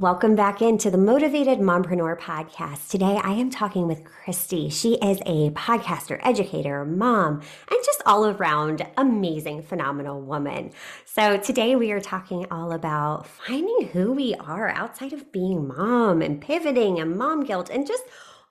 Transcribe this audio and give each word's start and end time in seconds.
Welcome 0.00 0.34
back 0.34 0.60
into 0.60 0.90
the 0.90 0.98
Motivated 0.98 1.60
Mompreneur 1.60 2.18
podcast. 2.18 2.88
Today 2.90 3.20
I 3.22 3.34
am 3.34 3.48
talking 3.48 3.86
with 3.86 4.02
Chrystie. 4.02 4.68
She 4.68 4.94
is 4.94 5.20
a 5.24 5.50
podcaster, 5.50 6.18
educator, 6.24 6.84
mom, 6.84 7.34
and 7.70 7.84
just 7.84 8.02
all 8.04 8.26
around 8.26 8.84
amazing, 8.96 9.62
phenomenal 9.62 10.20
woman. 10.20 10.72
So 11.04 11.36
today 11.36 11.76
we 11.76 11.92
are 11.92 12.00
talking 12.00 12.44
all 12.50 12.72
about 12.72 13.28
finding 13.28 13.86
who 13.92 14.10
we 14.10 14.34
are 14.34 14.68
outside 14.68 15.12
of 15.12 15.30
being 15.30 15.68
mom 15.68 16.22
and 16.22 16.40
pivoting 16.40 16.98
and 16.98 17.16
mom 17.16 17.44
guilt 17.44 17.70
and 17.70 17.86
just 17.86 18.02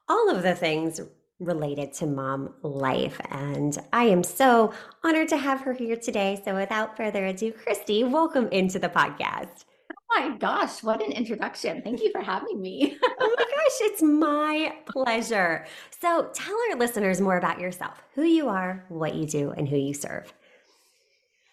all 0.07 0.33
of 0.33 0.43
the 0.43 0.55
things 0.55 1.01
related 1.41 1.91
to 1.95 2.05
mom 2.05 2.53
life. 2.61 3.19
And 3.29 3.77
I 3.91 4.05
am 4.05 4.23
so 4.23 4.73
honored 5.03 5.27
to 5.27 5.37
have 5.37 5.59
her 5.61 5.73
here 5.73 5.97
today. 5.97 6.41
So 6.45 6.55
without 6.55 6.95
further 6.95 7.25
ado, 7.25 7.51
Chrystie, 7.51 8.09
welcome 8.09 8.47
into 8.47 8.79
the 8.79 8.87
podcast 8.87 9.65
my 10.15 10.35
gosh, 10.37 10.83
what 10.83 11.03
an 11.03 11.11
introduction. 11.11 11.81
Thank 11.81 12.01
you 12.01 12.11
for 12.11 12.21
having 12.21 12.61
me. 12.61 12.97
oh 13.19 13.35
my 13.37 13.43
gosh, 13.43 13.89
it's 13.89 14.01
my 14.01 14.73
pleasure. 14.85 15.65
So 15.99 16.29
tell 16.33 16.55
our 16.71 16.77
listeners 16.77 17.21
more 17.21 17.37
about 17.37 17.59
yourself, 17.59 18.03
who 18.15 18.23
you 18.23 18.49
are, 18.49 18.85
what 18.89 19.15
you 19.15 19.25
do, 19.25 19.51
and 19.51 19.67
who 19.67 19.77
you 19.77 19.93
serve. 19.93 20.33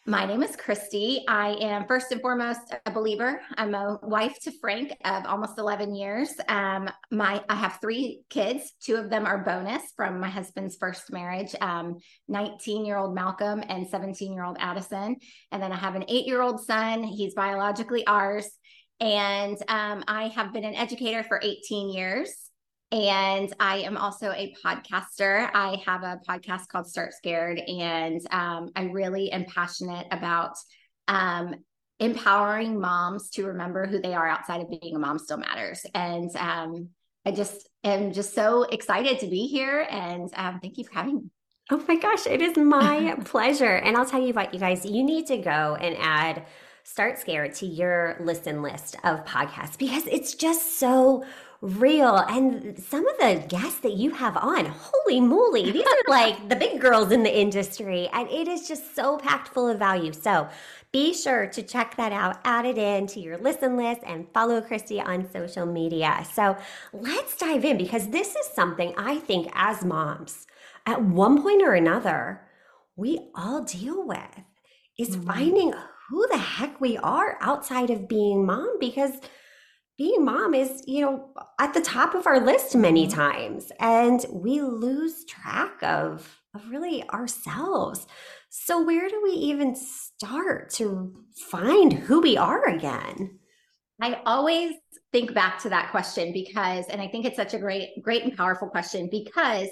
My 0.06 0.24
name 0.24 0.42
is 0.42 0.56
Chrystie. 0.56 1.24
I 1.28 1.50
am 1.60 1.86
first 1.86 2.10
and 2.10 2.22
foremost 2.22 2.74
a 2.86 2.90
believer. 2.90 3.42
I'm 3.56 3.74
a 3.74 3.98
wife 4.02 4.34
to 4.44 4.52
Frank 4.58 4.94
of 5.04 5.26
almost 5.26 5.58
11 5.58 5.94
years. 5.94 6.30
Um, 6.48 6.88
my 7.10 7.44
I 7.50 7.54
have 7.54 7.78
three 7.82 8.22
kids. 8.30 8.72
Two 8.82 8.96
of 8.96 9.10
them 9.10 9.26
are 9.26 9.44
bonus 9.44 9.82
from 9.94 10.18
my 10.18 10.30
husband's 10.30 10.78
first 10.78 11.12
marriage. 11.12 11.54
19 11.60 12.00
um, 12.32 12.84
year 12.86 12.96
old 12.96 13.14
Malcolm 13.14 13.62
and 13.68 13.86
17 13.86 14.32
year 14.32 14.42
old 14.42 14.56
Addison. 14.58 15.16
And 15.52 15.62
then 15.62 15.70
I 15.70 15.76
have 15.76 15.96
an 15.96 16.06
eight 16.08 16.26
year 16.26 16.40
old 16.40 16.64
son. 16.64 17.02
He's 17.02 17.34
biologically 17.34 18.06
ours. 18.06 18.48
And 19.00 19.58
um, 19.68 20.02
I 20.08 20.28
have 20.28 20.54
been 20.54 20.64
an 20.64 20.76
educator 20.76 21.22
for 21.24 21.40
18 21.42 21.92
years. 21.92 22.49
And 22.92 23.52
I 23.60 23.78
am 23.78 23.96
also 23.96 24.32
a 24.32 24.52
podcaster. 24.64 25.48
I 25.54 25.80
have 25.86 26.02
a 26.02 26.20
podcast 26.28 26.68
called 26.68 26.88
Start 26.88 27.12
Scared, 27.14 27.58
and 27.60 28.20
um, 28.32 28.70
I 28.74 28.84
really 28.84 29.30
am 29.30 29.44
passionate 29.44 30.08
about 30.10 30.56
um, 31.06 31.54
empowering 32.00 32.80
moms 32.80 33.30
to 33.30 33.46
remember 33.46 33.86
who 33.86 34.00
they 34.00 34.14
are 34.14 34.26
outside 34.26 34.62
of 34.62 34.70
being 34.80 34.96
a 34.96 34.98
mom 34.98 35.18
still 35.18 35.36
matters. 35.36 35.86
And 35.94 36.34
um, 36.36 36.88
I 37.24 37.30
just 37.30 37.68
am 37.84 38.12
just 38.12 38.34
so 38.34 38.64
excited 38.64 39.20
to 39.20 39.26
be 39.26 39.46
here. 39.46 39.86
And 39.88 40.30
um, 40.34 40.58
thank 40.60 40.78
you 40.78 40.84
for 40.84 40.94
having 40.94 41.16
me. 41.16 41.30
Oh 41.70 41.84
my 41.86 41.96
gosh, 41.96 42.26
it 42.26 42.42
is 42.42 42.56
my 42.56 43.16
pleasure. 43.24 43.76
And 43.76 43.96
I'll 43.96 44.06
tell 44.06 44.20
you 44.20 44.32
what, 44.32 44.52
you 44.52 44.58
guys, 44.58 44.84
you 44.84 45.04
need 45.04 45.26
to 45.28 45.36
go 45.36 45.76
and 45.80 45.96
add 46.00 46.46
Start 46.82 47.18
Scared 47.18 47.54
to 47.56 47.66
your 47.66 48.16
listen 48.20 48.62
list 48.62 48.96
of 49.04 49.24
podcasts 49.24 49.78
because 49.78 50.06
it's 50.06 50.34
just 50.34 50.78
so 50.78 51.24
real. 51.62 52.16
And 52.16 52.78
some 52.78 53.06
of 53.06 53.18
the 53.18 53.44
guests 53.48 53.80
that 53.80 53.92
you 53.92 54.10
have 54.12 54.36
on, 54.36 54.66
holy 54.66 55.20
moly, 55.20 55.70
these 55.70 55.84
are 55.84 56.08
like 56.08 56.48
the 56.48 56.56
big 56.56 56.80
girls 56.80 57.12
in 57.12 57.22
the 57.22 57.38
industry. 57.38 58.08
And 58.12 58.28
it 58.30 58.48
is 58.48 58.66
just 58.66 58.94
so 58.94 59.18
packed 59.18 59.48
full 59.48 59.68
of 59.68 59.78
value. 59.78 60.12
So 60.12 60.48
be 60.92 61.14
sure 61.14 61.46
to 61.46 61.62
check 61.62 61.96
that 61.96 62.12
out, 62.12 62.40
add 62.44 62.64
it 62.64 62.78
in 62.78 63.06
to 63.08 63.20
your 63.20 63.38
listen 63.38 63.76
list, 63.76 64.00
and 64.04 64.26
follow 64.32 64.60
Chrystie 64.60 65.04
on 65.04 65.30
social 65.30 65.66
media. 65.66 66.26
So 66.32 66.56
let's 66.92 67.36
dive 67.36 67.64
in 67.64 67.78
because 67.78 68.08
this 68.08 68.34
is 68.34 68.46
something 68.54 68.94
I 68.96 69.18
think 69.18 69.48
as 69.54 69.84
moms, 69.84 70.46
at 70.86 71.02
one 71.02 71.42
point 71.42 71.62
or 71.62 71.74
another, 71.74 72.42
we 72.96 73.30
all 73.34 73.62
deal 73.62 74.06
with 74.06 74.40
is 74.98 75.16
mm-hmm. 75.16 75.26
finding 75.26 75.74
who 76.08 76.26
the 76.28 76.38
heck 76.38 76.80
we 76.80 76.96
are 76.98 77.38
outside 77.40 77.90
of 77.90 78.08
being 78.08 78.44
mom 78.44 78.78
because 78.80 79.12
being 80.00 80.24
mom 80.24 80.54
is, 80.54 80.82
you 80.86 81.02
know, 81.02 81.28
at 81.58 81.74
the 81.74 81.80
top 81.82 82.14
of 82.14 82.26
our 82.26 82.40
list 82.40 82.74
many 82.74 83.06
mm-hmm. 83.06 83.20
times 83.20 83.70
and 83.80 84.24
we 84.32 84.62
lose 84.62 85.26
track 85.26 85.82
of 85.82 86.40
of 86.54 86.68
really 86.70 87.06
ourselves. 87.10 88.06
So 88.48 88.82
where 88.82 89.10
do 89.10 89.20
we 89.22 89.32
even 89.32 89.76
start 89.76 90.70
to 90.70 91.14
find 91.50 91.92
who 91.92 92.22
we 92.22 92.38
are 92.38 92.66
again? 92.66 93.38
I 94.00 94.22
always 94.24 94.72
think 95.12 95.34
back 95.34 95.58
to 95.60 95.68
that 95.68 95.90
question 95.90 96.32
because 96.32 96.86
and 96.88 97.02
I 97.02 97.06
think 97.06 97.26
it's 97.26 97.36
such 97.36 97.52
a 97.52 97.58
great 97.58 97.90
great 98.02 98.24
and 98.24 98.34
powerful 98.34 98.68
question 98.68 99.10
because 99.10 99.68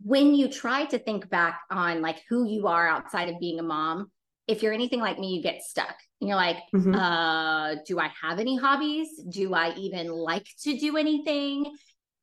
when 0.00 0.34
you 0.34 0.48
try 0.48 0.86
to 0.86 0.98
think 0.98 1.28
back 1.28 1.60
on 1.70 2.00
like 2.00 2.22
who 2.30 2.48
you 2.48 2.68
are 2.68 2.88
outside 2.88 3.28
of 3.28 3.38
being 3.38 3.58
a 3.58 3.62
mom, 3.62 4.10
if 4.46 4.62
you're 4.62 4.72
anything 4.72 5.00
like 5.00 5.18
me, 5.18 5.34
you 5.34 5.42
get 5.42 5.62
stuck. 5.62 5.94
And 6.20 6.28
you're 6.28 6.36
like, 6.36 6.58
mm-hmm. 6.74 6.94
uh, 6.94 7.76
do 7.86 7.98
I 7.98 8.10
have 8.22 8.38
any 8.38 8.56
hobbies? 8.56 9.08
Do 9.28 9.54
I 9.54 9.74
even 9.74 10.08
like 10.08 10.46
to 10.62 10.78
do 10.78 10.96
anything? 10.96 11.72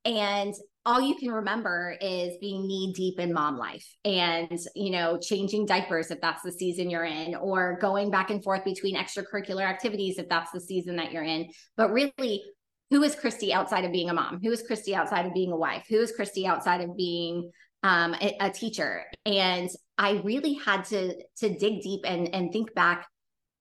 And 0.06 0.54
all 0.86 1.02
you 1.02 1.16
can 1.16 1.32
remember 1.32 1.96
is 2.02 2.38
being 2.40 2.66
knee 2.66 2.94
deep 2.96 3.20
in 3.20 3.34
mom 3.34 3.58
life 3.58 3.86
and, 4.06 4.58
you 4.76 4.92
know, 4.92 5.20
changing 5.22 5.66
diapers 5.66 6.10
if 6.10 6.22
that's 6.22 6.42
the 6.42 6.52
season 6.52 6.90
you're 6.90 7.04
in, 7.06 7.36
or 7.36 7.78
going 7.82 8.10
back 8.10 8.30
and 8.30 8.44
forth 8.44 8.64
between 8.64 8.96
extracurricular 8.96 9.62
activities 9.62 10.18
if 10.18 10.30
that's 10.30 10.52
the 10.52 10.62
season 10.62 10.96
that 10.96 11.12
you're 11.12 11.24
in. 11.24 11.50
But 11.76 11.92
really, 11.92 12.44
who 12.90 13.04
is 13.04 13.16
Chrystie 13.16 13.52
outside 13.52 13.86
of 13.86 13.92
being 13.92 14.10
a 14.10 14.14
mom? 14.14 14.40
Who 14.42 14.52
is 14.52 14.64
Chrystie 14.64 14.96
outside 14.96 15.26
of 15.26 15.34
being 15.34 15.52
a 15.52 15.58
wife? 15.58 15.86
Who 15.90 16.00
is 16.00 16.14
Chrystie 16.18 16.48
outside 16.48 16.82
of 16.82 16.96
being 16.96 17.52
um, 17.84 18.14
a, 18.16 18.36
a 18.40 18.50
teacher? 18.50 19.04
And 19.26 19.70
I 19.98 20.22
really 20.24 20.54
had 20.54 20.86
to 20.86 21.16
to 21.38 21.50
dig 21.58 21.82
deep 21.82 22.02
and 22.06 22.34
and 22.34 22.52
think 22.52 22.74
back 22.74 23.08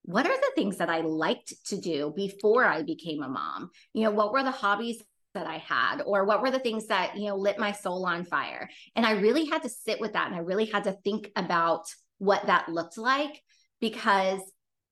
what 0.09 0.27
are 0.27 0.37
the 0.37 0.53
things 0.55 0.79
that 0.79 0.89
I 0.89 1.03
liked 1.03 1.53
to 1.67 1.79
do 1.79 2.15
before 2.17 2.65
I 2.65 2.83
became 2.83 3.23
a 3.23 3.29
mom? 3.29 3.69
You 3.93 4.05
know, 4.05 4.11
what 4.11 4.33
were 4.33 4.43
the 4.43 4.51
hobbies 4.51 5.03
that 5.35 5.47
I 5.47 5.59
had, 5.59 6.01
or 6.07 6.25
what 6.25 6.41
were 6.41 6.51
the 6.51 6.59
things 6.59 6.87
that, 6.87 7.19
you 7.19 7.29
know, 7.29 7.37
lit 7.37 7.59
my 7.59 7.73
soul 7.73 8.07
on 8.07 8.25
fire? 8.25 8.71
And 8.97 9.05
I 9.05 9.21
really 9.21 9.45
had 9.45 9.65
to 9.65 9.69
sit 9.69 10.01
with 10.01 10.15
that 10.15 10.27
and 10.27 10.35
I 10.35 10.39
really 10.39 10.65
had 10.65 10.85
to 10.85 10.97
think 11.05 11.31
about 11.37 11.85
what 12.17 12.47
that 12.47 12.71
looked 12.71 12.97
like 12.97 13.43
because 13.83 14.41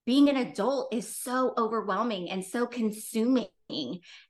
being 0.07 0.29
an 0.29 0.37
adult 0.37 0.95
is 0.95 1.17
so 1.17 1.53
overwhelming 1.59 2.31
and 2.31 2.43
so 2.45 2.67
consuming. 2.67 3.49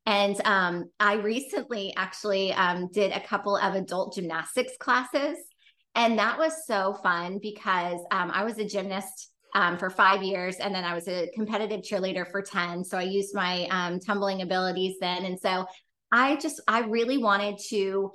And 0.07 0.41
um, 0.47 0.91
I 0.99 1.15
recently 1.15 1.95
actually 1.97 2.53
um, 2.55 2.89
did 2.93 3.13
a 3.13 3.21
couple 3.21 3.57
of 3.57 3.75
adult 3.75 4.15
gymnastics 4.15 4.73
classes. 4.81 5.37
And 5.95 6.19
that 6.19 6.39
was 6.39 6.67
so 6.67 6.95
fun 7.03 7.39
because 7.41 8.01
um, 8.11 8.31
I 8.33 8.45
was 8.45 8.59
a 8.59 8.65
gymnast 8.65 9.31
um, 9.55 9.77
for 9.77 9.91
five 9.91 10.23
years. 10.23 10.57
And 10.57 10.75
then 10.75 10.85
I 10.85 10.95
was 10.95 11.09
a 11.09 11.31
competitive 11.35 11.83
cheerleader 11.83 12.31
for 12.31 12.41
10. 12.41 12.83
So 12.83 12.97
I 12.97 13.03
used 13.03 13.35
my 13.35 13.67
um, 13.71 14.01
tumbling 14.01 14.41
abilities 14.41 14.97
then. 15.01 15.27
And 15.27 15.39
so 15.39 15.67
I 16.11 16.37
just, 16.37 16.61
I 16.67 16.81
really 16.81 17.19
wanted 17.19 17.59
to 17.69 18.13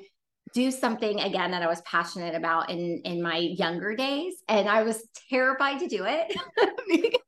do 0.54 0.72
something 0.72 1.20
again 1.20 1.52
that 1.52 1.62
I 1.62 1.68
was 1.68 1.82
passionate 1.82 2.36
about 2.36 2.70
in 2.70 3.02
in 3.06 3.22
my 3.22 3.38
younger 3.38 3.96
days 3.96 4.36
and 4.48 4.68
I 4.68 4.84
was 4.84 5.08
terrified 5.30 5.80
to 5.80 5.88
do 5.88 6.06
it 6.06 6.36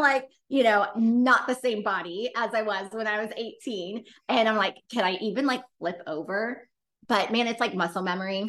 like, 0.00 0.28
you 0.48 0.62
know, 0.62 0.86
not 0.96 1.46
the 1.46 1.54
same 1.54 1.82
body 1.82 2.30
as 2.36 2.54
I 2.54 2.62
was 2.62 2.88
when 2.92 3.06
I 3.06 3.22
was 3.22 3.30
18 3.36 4.04
and 4.28 4.48
I'm 4.48 4.56
like, 4.56 4.76
can 4.90 5.04
I 5.04 5.14
even 5.20 5.46
like 5.46 5.62
flip 5.78 6.02
over? 6.06 6.68
But 7.08 7.32
man, 7.32 7.46
it's 7.46 7.60
like 7.60 7.74
muscle 7.74 8.02
memory. 8.02 8.46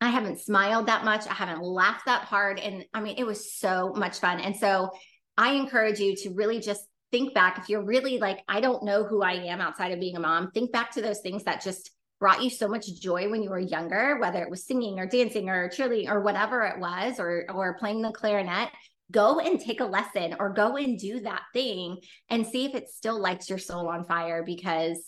I 0.00 0.08
haven't 0.08 0.40
smiled 0.40 0.86
that 0.86 1.04
much. 1.04 1.26
I 1.26 1.34
haven't 1.34 1.62
laughed 1.62 2.06
that 2.06 2.24
hard. 2.24 2.58
And 2.58 2.84
I 2.94 3.00
mean, 3.00 3.16
it 3.18 3.26
was 3.26 3.52
so 3.52 3.92
much 3.94 4.18
fun. 4.18 4.40
And 4.40 4.56
so 4.56 4.90
I 5.36 5.52
encourage 5.52 6.00
you 6.00 6.16
to 6.16 6.30
really 6.30 6.60
just 6.60 6.84
think 7.10 7.34
back. 7.34 7.58
If 7.58 7.68
you're 7.68 7.84
really 7.84 8.18
like, 8.18 8.40
I 8.48 8.60
don't 8.60 8.84
know 8.84 9.04
who 9.04 9.22
I 9.22 9.32
am 9.32 9.60
outside 9.60 9.92
of 9.92 10.00
being 10.00 10.16
a 10.16 10.20
mom, 10.20 10.50
think 10.52 10.72
back 10.72 10.92
to 10.92 11.02
those 11.02 11.20
things 11.20 11.44
that 11.44 11.62
just 11.62 11.90
brought 12.18 12.42
you 12.42 12.50
so 12.50 12.68
much 12.68 12.86
joy 13.00 13.28
when 13.30 13.42
you 13.42 13.50
were 13.50 13.58
younger, 13.58 14.18
whether 14.20 14.42
it 14.42 14.50
was 14.50 14.66
singing 14.66 14.98
or 14.98 15.06
dancing 15.06 15.48
or 15.48 15.68
cheerleading 15.68 16.10
or 16.10 16.20
whatever 16.20 16.62
it 16.62 16.78
was, 16.78 17.18
or 17.18 17.46
or 17.50 17.78
playing 17.78 18.02
the 18.02 18.12
clarinet. 18.12 18.68
Go 19.10 19.40
and 19.40 19.60
take 19.60 19.80
a 19.80 19.84
lesson 19.84 20.36
or 20.38 20.50
go 20.50 20.76
and 20.76 20.98
do 20.98 21.20
that 21.20 21.42
thing 21.52 21.98
and 22.28 22.46
see 22.46 22.66
if 22.66 22.74
it 22.74 22.88
still 22.88 23.20
lights 23.20 23.48
your 23.48 23.58
soul 23.58 23.88
on 23.88 24.04
fire 24.04 24.42
because 24.44 24.98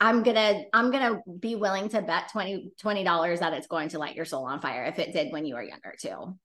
I'm 0.00 0.22
gonna 0.22 0.64
I'm 0.72 0.90
gonna 0.90 1.20
be 1.40 1.54
willing 1.56 1.88
to 1.90 2.02
bet 2.02 2.30
20 2.30 3.04
dollars 3.04 3.40
that 3.40 3.52
it's 3.54 3.66
going 3.66 3.88
to 3.90 3.98
light 3.98 4.16
your 4.16 4.24
soul 4.24 4.44
on 4.44 4.60
fire 4.60 4.84
if 4.84 4.98
it 4.98 5.12
did 5.12 5.32
when 5.32 5.46
you 5.46 5.54
were 5.54 5.62
younger 5.62 5.94
too. 5.98 6.36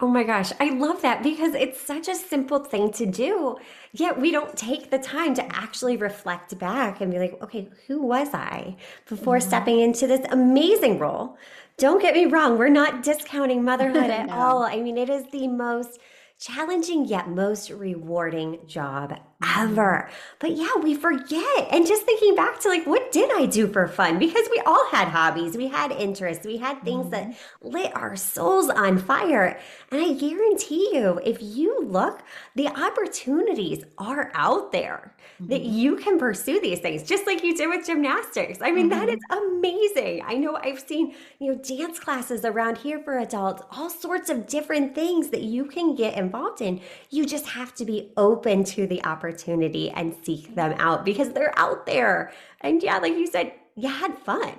Oh 0.00 0.06
my 0.06 0.22
gosh, 0.22 0.52
I 0.60 0.70
love 0.70 1.02
that 1.02 1.24
because 1.24 1.54
it's 1.54 1.80
such 1.80 2.06
a 2.06 2.14
simple 2.14 2.60
thing 2.60 2.92
to 2.92 3.06
do. 3.06 3.56
Yet 3.92 4.20
we 4.20 4.30
don't 4.30 4.56
take 4.56 4.90
the 4.90 4.98
time 4.98 5.34
to 5.34 5.56
actually 5.56 5.96
reflect 5.96 6.56
back 6.56 7.00
and 7.00 7.10
be 7.10 7.18
like, 7.18 7.36
okay, 7.42 7.68
who 7.88 8.02
was 8.02 8.32
I 8.32 8.76
before 9.08 9.38
mm-hmm. 9.38 9.48
stepping 9.48 9.80
into 9.80 10.06
this 10.06 10.24
amazing 10.30 11.00
role? 11.00 11.36
Don't 11.78 12.00
get 12.00 12.14
me 12.14 12.26
wrong, 12.26 12.58
we're 12.58 12.68
not 12.68 13.02
discounting 13.02 13.64
motherhood 13.64 14.10
at 14.10 14.26
no. 14.26 14.34
all. 14.34 14.62
I 14.62 14.76
mean, 14.76 14.96
it 14.96 15.10
is 15.10 15.24
the 15.32 15.48
most 15.48 15.98
challenging 16.38 17.04
yet 17.04 17.28
most 17.28 17.70
rewarding 17.70 18.60
job 18.66 19.18
ever. 19.44 20.10
But 20.40 20.56
yeah, 20.56 20.74
we 20.82 20.94
forget. 20.94 21.68
And 21.70 21.86
just 21.86 22.02
thinking 22.02 22.34
back 22.34 22.60
to 22.60 22.68
like, 22.68 22.86
what 22.86 23.12
did 23.12 23.30
I 23.34 23.46
do 23.46 23.68
for 23.68 23.86
fun? 23.86 24.18
Because 24.18 24.48
we 24.50 24.60
all 24.66 24.86
had 24.90 25.08
hobbies, 25.08 25.56
we 25.56 25.68
had 25.68 25.92
interests, 25.92 26.44
we 26.44 26.56
had 26.56 26.82
things 26.82 27.06
mm-hmm. 27.06 27.30
that 27.30 27.36
lit 27.62 27.94
our 27.94 28.16
souls 28.16 28.68
on 28.68 28.98
fire. 28.98 29.58
And 29.92 30.00
I 30.00 30.12
guarantee 30.14 30.90
you, 30.92 31.20
if 31.24 31.38
you 31.40 31.80
look, 31.82 32.22
the 32.56 32.68
opportunities 32.68 33.84
are 33.96 34.32
out 34.34 34.72
there 34.72 35.14
mm-hmm. 35.34 35.50
that 35.50 35.62
you 35.62 35.96
can 35.96 36.18
pursue 36.18 36.60
these 36.60 36.80
things, 36.80 37.04
just 37.04 37.26
like 37.26 37.44
you 37.44 37.56
did 37.56 37.68
with 37.68 37.86
gymnastics. 37.86 38.58
I 38.60 38.72
mean, 38.72 38.90
mm-hmm. 38.90 39.06
that 39.06 39.08
is 39.08 39.20
amazing. 39.30 40.22
I 40.26 40.34
know 40.34 40.56
I've 40.56 40.80
seen, 40.80 41.14
you 41.38 41.52
know, 41.52 41.58
dance 41.58 42.00
classes 42.00 42.44
around 42.44 42.78
here 42.78 43.00
for 43.00 43.18
adults, 43.18 43.62
all 43.70 43.90
sorts 43.90 44.30
of 44.30 44.48
different 44.48 44.96
things 44.96 45.28
that 45.28 45.42
you 45.42 45.64
can 45.64 45.94
get 45.94 46.16
involved 46.16 46.60
in. 46.60 46.80
You 47.10 47.24
just 47.24 47.46
have 47.46 47.72
to 47.76 47.84
be 47.84 48.12
open 48.16 48.64
to 48.64 48.86
the 48.86 49.04
opportunity 49.04 49.27
opportunity 49.28 49.90
and 49.90 50.14
seek 50.22 50.54
them 50.54 50.74
out 50.78 51.04
because 51.04 51.32
they're 51.32 51.56
out 51.58 51.86
there. 51.86 52.32
And 52.60 52.82
yeah, 52.82 52.98
like 52.98 53.14
you 53.14 53.26
said, 53.26 53.52
you 53.76 53.88
had 53.88 54.16
fun. 54.18 54.54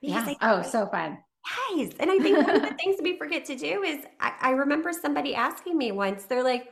Because 0.00 0.28
yeah. 0.28 0.34
oh, 0.42 0.62
so 0.62 0.86
fun. 0.86 1.18
Yes. 1.74 1.92
And 2.00 2.10
I 2.10 2.18
think 2.18 2.46
one 2.46 2.56
of 2.56 2.62
the 2.62 2.74
things 2.82 2.96
we 3.02 3.16
forget 3.16 3.44
to 3.46 3.56
do 3.56 3.82
is 3.82 4.04
I, 4.20 4.32
I 4.40 4.50
remember 4.50 4.92
somebody 4.92 5.34
asking 5.34 5.76
me 5.76 5.92
once, 5.92 6.24
they're 6.24 6.44
like, 6.44 6.68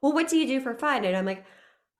well, 0.00 0.12
what 0.12 0.28
do 0.28 0.36
you 0.36 0.46
do 0.46 0.60
for 0.60 0.74
fun? 0.74 1.04
And 1.04 1.16
I'm 1.16 1.26
like, 1.26 1.44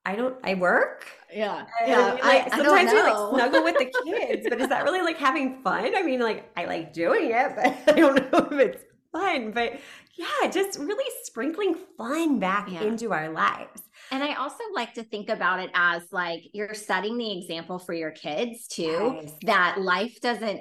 I 0.06 0.16
don't. 0.16 0.36
I 0.44 0.52
work. 0.52 1.06
Yeah, 1.32 1.64
and 1.80 1.88
yeah. 1.88 2.12
Like, 2.22 2.52
I, 2.52 2.56
sometimes 2.58 2.90
I 2.90 2.94
we 2.94 3.00
like 3.00 3.34
snuggle 3.34 3.64
with 3.64 3.78
the 3.78 3.86
kids, 4.04 4.46
but 4.50 4.60
is 4.60 4.68
that 4.68 4.84
really 4.84 5.00
like 5.00 5.16
having 5.16 5.62
fun? 5.62 5.96
I 5.96 6.02
mean, 6.02 6.20
like 6.20 6.50
I 6.58 6.66
like 6.66 6.92
doing 6.92 7.30
it, 7.30 7.52
but 7.56 7.74
I 7.96 7.98
don't 7.98 8.30
know 8.30 8.48
if 8.50 8.52
it's 8.52 8.84
fun. 9.12 9.52
But 9.52 9.80
yeah, 10.16 10.50
just 10.50 10.78
really 10.78 11.10
sprinkling 11.22 11.76
fun 11.96 12.38
back 12.38 12.70
yeah. 12.70 12.82
into 12.82 13.14
our 13.14 13.30
lives. 13.30 13.82
And 14.10 14.22
I 14.22 14.34
also 14.34 14.62
like 14.74 14.94
to 14.94 15.04
think 15.04 15.28
about 15.28 15.60
it 15.60 15.70
as 15.74 16.02
like 16.12 16.42
you're 16.52 16.74
setting 16.74 17.16
the 17.18 17.36
example 17.38 17.78
for 17.78 17.92
your 17.92 18.10
kids 18.10 18.66
too, 18.66 19.20
yes. 19.22 19.32
that 19.42 19.80
life 19.80 20.20
doesn't 20.20 20.60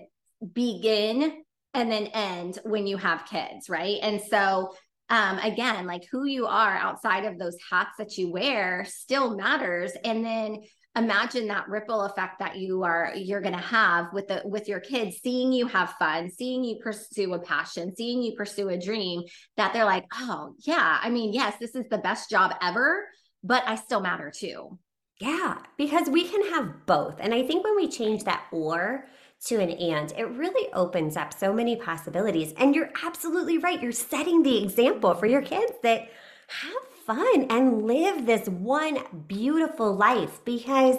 begin 0.53 1.43
and 1.73 1.91
then 1.91 2.07
end 2.07 2.59
when 2.63 2.87
you 2.87 2.97
have 2.97 3.25
kids, 3.25 3.69
right? 3.69 3.97
And 4.01 4.21
so 4.21 4.73
um 5.09 5.37
again, 5.39 5.85
like 5.85 6.03
who 6.11 6.25
you 6.25 6.47
are 6.47 6.75
outside 6.75 7.25
of 7.25 7.37
those 7.37 7.57
hats 7.69 7.91
that 7.97 8.17
you 8.17 8.31
wear 8.31 8.85
still 8.85 9.35
matters 9.35 9.91
and 10.03 10.25
then 10.25 10.61
imagine 10.95 11.47
that 11.47 11.67
ripple 11.69 12.03
effect 12.03 12.39
that 12.39 12.57
you 12.57 12.83
are 12.83 13.13
you're 13.15 13.41
going 13.41 13.55
to 13.55 13.59
have 13.59 14.07
with 14.13 14.27
the 14.27 14.41
with 14.45 14.67
your 14.67 14.79
kids 14.79 15.17
seeing 15.23 15.51
you 15.51 15.65
have 15.65 15.91
fun 15.97 16.29
seeing 16.29 16.63
you 16.63 16.77
pursue 16.83 17.33
a 17.33 17.39
passion 17.39 17.95
seeing 17.95 18.21
you 18.21 18.35
pursue 18.35 18.69
a 18.69 18.77
dream 18.77 19.23
that 19.57 19.73
they're 19.73 19.85
like 19.85 20.05
oh 20.13 20.53
yeah 20.59 20.99
i 21.01 21.09
mean 21.09 21.33
yes 21.33 21.55
this 21.59 21.73
is 21.73 21.85
the 21.89 21.97
best 21.97 22.29
job 22.29 22.53
ever 22.61 23.05
but 23.43 23.63
I 23.67 23.75
still 23.75 23.99
matter 23.99 24.31
too. 24.31 24.77
Yeah, 25.19 25.59
because 25.77 26.09
we 26.09 26.27
can 26.27 26.51
have 26.53 26.85
both. 26.85 27.15
And 27.19 27.33
I 27.33 27.43
think 27.43 27.63
when 27.63 27.75
we 27.75 27.87
change 27.87 28.23
that 28.23 28.45
or 28.51 29.05
to 29.45 29.59
an 29.59 29.71
and, 29.71 30.11
it 30.17 30.23
really 30.23 30.71
opens 30.73 31.17
up 31.17 31.33
so 31.33 31.53
many 31.53 31.75
possibilities. 31.75 32.53
And 32.57 32.73
you're 32.73 32.91
absolutely 33.05 33.57
right. 33.57 33.81
You're 33.81 33.91
setting 33.91 34.43
the 34.43 34.63
example 34.63 35.13
for 35.13 35.25
your 35.25 35.41
kids 35.41 35.73
that 35.83 36.09
have 36.47 36.93
fun 37.05 37.47
and 37.49 37.83
live 37.83 38.25
this 38.25 38.47
one 38.47 38.99
beautiful 39.27 39.93
life 39.93 40.39
because 40.45 40.97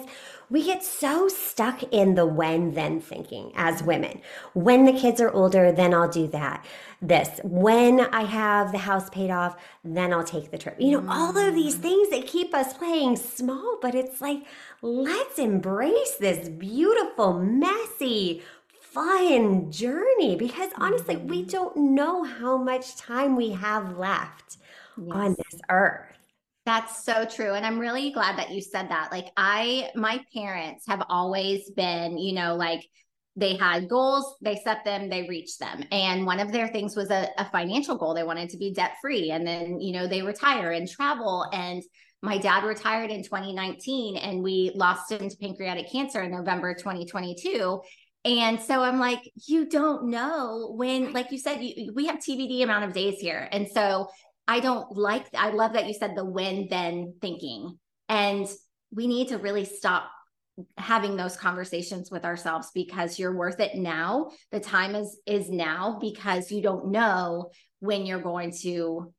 we 0.49 0.63
get 0.63 0.83
so 0.83 1.27
stuck 1.27 1.83
in 1.91 2.15
the 2.15 2.25
when 2.25 2.73
then 2.73 2.99
thinking 2.99 3.51
as 3.55 3.81
women. 3.81 4.21
When 4.53 4.85
the 4.85 4.93
kids 4.93 5.19
are 5.21 5.31
older, 5.31 5.71
then 5.71 5.93
I'll 5.93 6.09
do 6.09 6.27
that. 6.27 6.65
This. 7.01 7.39
When 7.43 8.01
I 8.01 8.23
have 8.23 8.71
the 8.71 8.77
house 8.77 9.09
paid 9.09 9.29
off, 9.29 9.57
then 9.83 10.13
I'll 10.13 10.23
take 10.23 10.51
the 10.51 10.57
trip. 10.57 10.75
You 10.79 10.99
know, 10.99 11.07
all 11.09 11.37
of 11.37 11.53
these 11.53 11.75
mm. 11.75 11.81
things 11.81 12.09
that 12.09 12.27
keep 12.27 12.53
us 12.53 12.73
playing 12.73 13.17
small, 13.17 13.77
but 13.81 13.95
it's 13.95 14.21
like, 14.21 14.43
let's 14.81 15.37
embrace 15.37 16.15
this 16.19 16.49
beautiful, 16.49 17.39
messy, 17.39 18.43
fun 18.95 19.69
journey 19.71 20.37
because 20.37 20.69
honestly, 20.77 21.17
we 21.17 21.41
mm-hmm. 21.41 21.49
don't 21.49 21.75
know 21.75 22.23
how 22.23 22.57
much 22.57 22.95
time 22.95 23.35
we 23.35 23.51
have 23.51 23.97
left 23.97 24.57
yes. 24.97 25.11
on 25.11 25.35
this 25.35 25.61
earth. 25.69 26.14
That's 26.65 27.03
so 27.03 27.25
true. 27.25 27.53
And 27.53 27.65
I'm 27.65 27.77
really 27.77 28.11
glad 28.11 28.39
that 28.39 28.51
you 28.51 28.61
said 28.61 28.89
that. 28.89 29.11
Like, 29.11 29.27
I, 29.37 29.91
my 29.95 30.19
parents 30.33 30.85
have 30.87 31.03
always 31.09 31.69
been, 31.71 32.17
you 32.17 32.33
know, 32.33 32.55
like 32.55 32.83
they 33.35 33.55
had 33.55 33.87
goals, 33.87 34.35
they 34.41 34.55
set 34.55 34.83
them, 34.83 35.09
they 35.09 35.27
reached 35.27 35.59
them. 35.59 35.83
And 35.91 36.25
one 36.25 36.39
of 36.39 36.51
their 36.51 36.67
things 36.69 36.95
was 36.95 37.11
a, 37.11 37.29
a 37.37 37.49
financial 37.51 37.97
goal. 37.97 38.15
They 38.15 38.23
wanted 38.23 38.49
to 38.49 38.57
be 38.57 38.73
debt 38.73 38.93
free. 39.01 39.31
And 39.31 39.45
then, 39.45 39.79
you 39.79 39.93
know, 39.93 40.07
they 40.07 40.23
retire 40.23 40.71
and 40.71 40.89
travel. 40.89 41.45
And 41.53 41.83
my 42.21 42.37
dad 42.39 42.63
retired 42.63 43.11
in 43.11 43.23
2019 43.23 44.17
and 44.17 44.41
we 44.41 44.71
lost 44.73 45.11
him 45.11 45.29
to 45.29 45.37
pancreatic 45.37 45.91
cancer 45.91 46.23
in 46.23 46.31
November 46.31 46.73
2022. 46.73 47.81
And 48.23 48.59
so 48.59 48.81
I'm 48.81 48.99
like, 48.99 49.21
you 49.47 49.69
don't 49.69 50.09
know 50.09 50.73
when, 50.75 51.13
like 51.13 51.31
you 51.31 51.37
said, 51.37 51.61
you, 51.61 51.93
we 51.93 52.07
have 52.07 52.15
TBD 52.15 52.63
amount 52.63 52.85
of 52.85 52.93
days 52.93 53.19
here. 53.19 53.47
And 53.51 53.67
so 53.67 54.07
I 54.47 54.59
don't 54.59 54.95
like, 54.95 55.25
I 55.33 55.49
love 55.49 55.73
that 55.73 55.87
you 55.87 55.93
said 55.93 56.15
the 56.15 56.25
when 56.25 56.67
then 56.69 57.15
thinking. 57.21 57.77
And 58.09 58.47
we 58.91 59.07
need 59.07 59.29
to 59.29 59.37
really 59.37 59.65
stop 59.65 60.09
having 60.77 61.17
those 61.17 61.35
conversations 61.35 62.09
with 62.09 62.23
ourselves 62.23 62.69
because 62.73 63.19
you're 63.19 63.35
worth 63.35 63.59
it 63.59 63.75
now. 63.75 64.31
The 64.51 64.59
time 64.59 64.95
is 64.95 65.19
is 65.25 65.49
now 65.49 65.97
because 65.99 66.51
you 66.51 66.61
don't 66.61 66.91
know 66.91 67.51
when 67.79 68.05
you're 68.05 68.21
going 68.21 68.51
to 68.61 69.13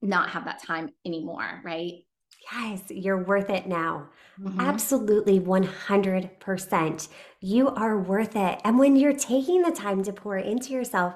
not 0.00 0.30
have 0.30 0.46
that 0.46 0.62
time 0.62 0.90
anymore, 1.04 1.60
right? 1.64 1.92
Yes, 2.52 2.82
you're 2.88 3.22
worth 3.22 3.50
it 3.50 3.66
now. 3.66 4.08
Mm-hmm. 4.40 4.60
Absolutely 4.60 5.38
100%. 5.38 7.08
You 7.40 7.68
are 7.68 8.00
worth 8.00 8.34
it. 8.34 8.60
And 8.64 8.78
when 8.78 8.96
you're 8.96 9.12
taking 9.12 9.62
the 9.62 9.70
time 9.70 10.02
to 10.04 10.12
pour 10.12 10.36
into 10.36 10.72
yourself, 10.72 11.14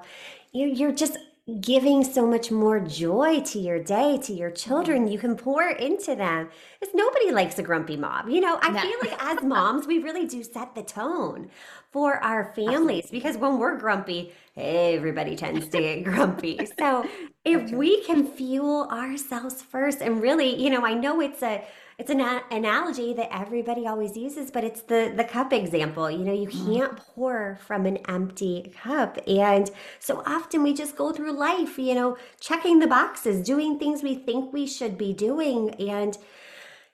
you're 0.53 0.93
just 0.93 1.19
giving 1.61 2.03
so 2.03 2.27
much 2.27 2.51
more 2.51 2.81
joy 2.81 3.41
to 3.41 3.59
your 3.61 3.79
day, 3.79 4.19
to 4.19 4.33
your 4.33 4.51
children. 4.51 5.07
You 5.07 5.19
can 5.19 5.37
pour 5.37 5.63
into 5.69 6.17
them. 6.17 6.49
Because 6.81 6.93
nobody 6.95 7.31
likes 7.31 7.59
a 7.59 7.63
grumpy 7.63 7.97
mom. 7.97 8.29
You 8.29 8.41
know, 8.41 8.59
I 8.61 8.71
no. 8.71 8.81
feel 8.81 8.99
like 9.01 9.25
as 9.25 9.43
moms, 9.45 9.87
we 9.87 9.99
really 10.01 10.27
do 10.27 10.43
set 10.43 10.75
the 10.75 10.83
tone 10.83 11.49
for 11.93 12.17
our 12.17 12.53
families 12.55 13.05
Absolutely. 13.05 13.19
because 13.19 13.37
when 13.37 13.59
we're 13.59 13.79
grumpy, 13.79 14.33
everybody 14.57 15.37
tends 15.37 15.69
to 15.69 15.79
get 15.79 16.03
grumpy. 16.03 16.59
So 16.79 17.09
if 17.45 17.71
we 17.71 18.03
can 18.03 18.27
fuel 18.27 18.89
ourselves 18.91 19.63
first 19.63 20.01
and 20.01 20.21
really, 20.21 20.61
you 20.61 20.69
know, 20.69 20.85
I 20.85 20.95
know 20.95 21.21
it's 21.21 21.43
a 21.43 21.63
it's 21.99 22.11
an 22.11 22.21
a- 22.21 22.43
analogy 22.51 23.15
that 23.15 23.35
everybody 23.35 23.87
always 23.87 24.17
uses, 24.17 24.51
but 24.51 24.65
it's 24.65 24.83
the 24.83 25.13
the 25.17 25.25
cup 25.25 25.53
example. 25.53 26.11
You 26.11 26.25
know, 26.25 26.33
you 26.33 26.49
mm-hmm. 26.49 26.75
can't 26.75 26.97
pour 26.97 27.59
from 27.67 27.87
an 27.87 27.99
empty 28.09 28.73
cup, 28.83 29.19
and 29.27 29.71
so 29.99 30.23
often 30.27 30.63
we 30.63 30.75
just 30.75 30.97
go 30.97 31.13
through 31.13 31.33
life, 31.33 31.79
you 31.79 31.95
know, 31.95 32.19
checking 32.39 32.81
the 32.81 32.87
boxes, 32.87 33.47
doing 33.47 33.79
things 33.79 34.03
we 34.03 34.15
think 34.15 34.53
we 34.53 34.67
should 34.67 34.99
be 34.99 35.15
doing, 35.15 35.71
and 35.77 36.19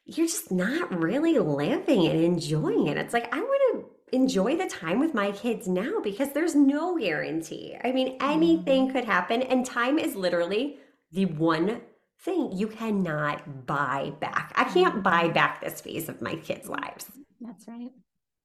you're 0.04 0.26
just 0.26 0.52
not 0.52 0.96
really 0.96 1.38
living 1.38 2.06
and 2.06 2.22
enjoying 2.22 2.86
it. 2.86 2.96
It's 2.96 3.14
like 3.14 3.32
I 3.34 3.40
want 3.40 3.62
to 3.72 4.16
enjoy 4.16 4.56
the 4.56 4.68
time 4.68 5.00
with 5.00 5.14
my 5.14 5.32
kids 5.32 5.66
now 5.66 6.00
because 6.00 6.32
there's 6.32 6.54
no 6.54 6.96
guarantee. 6.96 7.76
I 7.82 7.90
mean, 7.90 8.18
anything 8.20 8.84
mm-hmm. 8.84 8.96
could 8.96 9.04
happen, 9.04 9.42
and 9.42 9.66
time 9.66 9.98
is 9.98 10.14
literally 10.14 10.78
the 11.10 11.26
one 11.26 11.80
thing 12.24 12.52
you 12.52 12.68
cannot 12.68 13.66
buy 13.66 14.12
back. 14.20 14.52
I 14.54 14.64
can't 14.64 15.02
buy 15.02 15.24
mm-hmm. 15.24 15.32
back 15.32 15.60
this 15.60 15.80
phase 15.80 16.08
of 16.08 16.22
my 16.22 16.36
kids' 16.36 16.68
lives. 16.68 17.10
That's 17.40 17.66
right. 17.66 17.90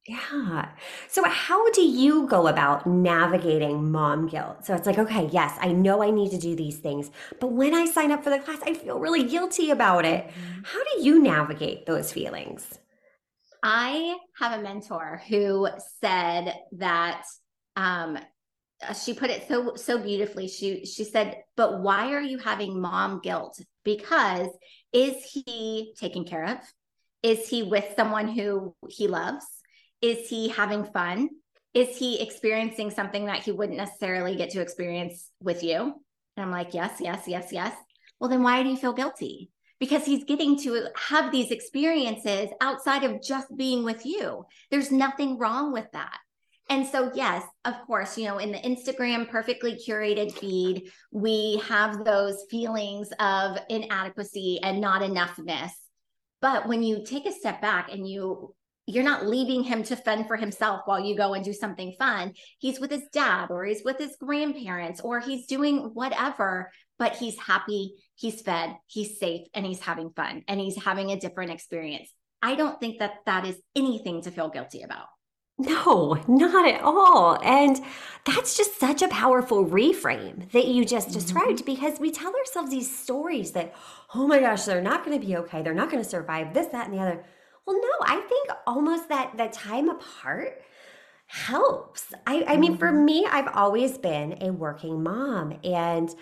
Yeah. 0.08 0.70
So, 1.10 1.22
how 1.28 1.70
do 1.72 1.82
you 1.82 2.28
go 2.28 2.48
about 2.48 2.88
navigating 2.88 3.92
mom 3.92 4.28
guilt? 4.28 4.66
So, 4.66 4.74
it's 4.74 4.88
like, 4.88 4.98
okay, 4.98 5.30
yes, 5.34 5.58
I 5.60 5.74
know 5.74 6.02
I 6.02 6.12
need 6.12 6.32
to 6.32 6.38
do 6.38 6.56
these 6.56 6.78
things, 6.78 7.12
but 7.42 7.52
when 7.52 7.74
I 7.74 7.86
sign 7.86 8.14
up 8.14 8.24
for 8.24 8.30
the 8.30 8.40
class, 8.40 8.60
I 8.66 8.74
feel 8.74 9.00
really 9.00 9.24
guilty 9.24 9.70
about 9.70 10.06
it. 10.06 10.28
Mm-hmm. 10.28 10.62
How 10.64 10.84
do 10.84 11.04
you 11.04 11.22
navigate 11.22 11.86
those 11.86 12.14
feelings? 12.14 12.80
I 13.62 14.16
have 14.40 14.58
a 14.58 14.64
mentor 14.64 15.22
who 15.28 15.68
said 16.02 16.54
that 16.78 17.24
um, 17.76 18.18
Uh, 18.86 18.94
she 18.94 19.14
put 19.14 19.32
it 19.32 19.48
so 19.48 19.74
so 19.76 19.98
beautifully 19.98 20.48
she 20.48 20.86
she 20.86 21.04
said 21.04 21.38
but 21.56 21.82
why 21.82 22.14
are 22.14 22.22
you 22.22 22.38
having 22.38 22.80
mom 22.80 23.20
guilt 23.24 23.60
because 23.84 24.50
is 24.94 25.16
he 25.34 25.96
taken 25.98 26.24
care 26.24 26.44
of 26.46 26.58
is 27.24 27.50
he 27.50 27.64
with 27.64 27.86
someone 27.96 28.28
who 28.28 28.76
he 28.90 29.08
loves 29.08 29.46
is 30.02 30.30
he 30.30 30.50
having 30.50 30.84
fun 30.86 31.28
is 31.74 31.98
he 31.98 32.22
experiencing 32.22 32.92
something 32.92 33.26
that 33.26 33.42
he 33.42 33.52
wouldn't 33.52 33.78
necessarily 33.78 34.36
get 34.36 34.52
to 34.52 34.62
experience 34.62 35.32
with 35.42 35.64
you 35.64 35.94
And 36.36 36.46
I'm 36.46 36.52
like, 36.52 36.74
yes, 36.74 37.00
yes, 37.02 37.24
yes, 37.28 37.50
yes. 37.52 37.76
Well, 38.20 38.30
then 38.30 38.44
why 38.44 38.64
do 38.64 38.70
you 38.70 38.78
feel 38.78 38.94
guilty? 38.94 39.50
Because 39.80 40.06
he's 40.06 40.24
getting 40.24 40.58
to 40.60 40.88
have 40.96 41.32
these 41.32 41.52
experiences 41.52 42.50
outside 42.62 43.04
of 43.04 43.22
just 43.22 43.48
being 43.56 43.84
with 43.84 44.06
you. 44.06 44.46
There's 44.72 44.92
nothing 44.92 45.38
wrong 45.38 45.72
with 45.72 45.88
that. 45.94 46.18
And 46.70 46.86
so, 46.86 47.12
yes, 47.14 47.44
of 47.64 47.76
course, 47.86 48.18
you 48.18 48.26
know, 48.26 48.40
in 48.40 48.52
the 48.52 48.58
Instagram 48.58 49.30
perfectly 49.30 49.76
curated 49.76 50.34
feed, 50.34 50.92
we 51.12 51.62
have 51.68 52.04
those 52.04 52.46
feelings 52.50 53.10
of 53.20 53.58
inadequacy 53.70 54.60
and 54.62 54.82
not 54.82 55.02
enoughness. 55.02 55.72
But 56.42 56.68
when 56.68 56.84
you 56.84 57.06
take 57.06 57.26
a 57.26 57.32
step 57.32 57.62
back 57.62 57.92
and 57.92 58.08
you 58.08 58.54
you're 58.90 59.04
not 59.04 59.28
leaving 59.28 59.64
him 59.64 59.84
to 59.84 59.98
fend 59.98 60.28
for 60.28 60.38
himself 60.38 60.82
while 60.86 61.00
you 61.00 61.16
go 61.16 61.34
and 61.34 61.44
do 61.44 61.52
something 61.52 61.94
fun. 62.00 62.34
He's 62.58 62.80
with 62.80 62.90
his 62.90 63.04
dad 63.12 63.52
or 63.52 63.66
he's 63.66 63.84
with 63.84 63.98
his 63.98 64.16
grandparents 64.16 65.02
or 65.02 65.20
he's 65.20 65.46
doing 65.46 65.92
whatever, 65.94 66.72
but 66.98 67.14
he's 67.14 67.38
happy, 67.38 67.96
he's 68.16 68.42
fed, 68.42 68.78
he's 68.88 69.20
safe, 69.20 69.46
and 69.54 69.66
he's 69.66 69.82
having 69.82 70.12
fun 70.12 70.44
and 70.48 70.58
he's 70.60 70.82
having 70.82 71.12
a 71.12 71.20
different 71.20 71.52
experience. 71.52 72.10
I 72.42 72.56
don't 72.56 72.80
think 72.80 73.00
that 73.00 73.16
that 73.26 73.46
is 73.46 73.60
anything 73.76 74.22
to 74.22 74.32
feel 74.32 74.50
guilty 74.50 74.84
about. 74.84 75.08
No, 75.58 76.22
not 76.28 76.68
at 76.68 76.82
all. 76.82 77.40
And 77.44 77.80
that's 78.26 78.56
just 78.56 78.80
such 78.80 79.02
a 79.02 79.08
powerful 79.08 79.66
reframe 79.66 80.52
that 80.52 80.68
you 80.68 80.86
just 80.86 81.12
described 81.12 81.60
mm-hmm. 81.60 81.66
because 81.66 82.00
we 82.00 82.12
tell 82.12 82.36
ourselves 82.36 82.70
these 82.70 82.96
stories 82.96 83.52
that, 83.52 83.74
oh 84.14 84.28
my 84.28 84.40
gosh, 84.40 84.64
they're 84.64 84.82
not 84.82 85.04
going 85.04 85.20
to 85.20 85.26
be 85.26 85.36
okay. 85.38 85.64
They're 85.64 85.74
not 85.74 85.90
going 85.90 86.04
to 86.04 86.10
survive 86.10 86.54
this, 86.54 86.68
that, 86.68 86.90
and 86.90 86.94
the 86.98 87.02
other. 87.02 87.24
Well, 87.66 87.78
no, 87.78 88.06
I 88.06 88.22
think 88.22 88.50
almost 88.68 89.10
that 89.10 89.36
that 89.38 89.54
time 89.54 89.90
apart 89.90 90.62
helps. 91.26 92.14
I, 92.26 92.46
I 92.48 92.58
mean, 92.58 92.78
for 92.78 92.88
mm-hmm. 92.88 93.06
me, 93.06 93.28
I've 93.30 93.50
always 93.54 93.98
been 93.98 94.42
a 94.42 94.52
working 94.52 95.04
mom 95.04 95.60
and 95.64 96.14